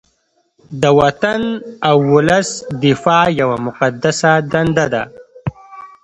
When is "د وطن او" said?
0.81-1.97